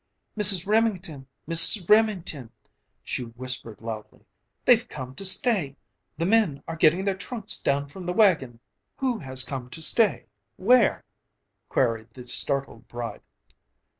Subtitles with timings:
[0.35, 0.65] "Mrs.
[0.65, 1.27] Remington!
[1.47, 1.87] Mrs.
[1.87, 2.49] Remington!"
[3.03, 4.21] she whispered loudly.
[4.65, 5.77] "They've come to stay.
[6.17, 8.59] The men are getting their trunks down from the wagon."
[8.95, 10.25] "Who has come to stay?
[10.57, 11.03] Where?"
[11.69, 13.21] queried the startled bride.